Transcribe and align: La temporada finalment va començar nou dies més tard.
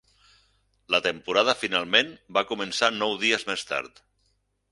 La 0.93 0.99
temporada 1.07 1.55
finalment 1.65 2.09
va 2.37 2.45
començar 2.53 2.91
nou 2.97 3.15
dies 3.25 3.47
més 3.51 3.69
tard. 3.73 4.05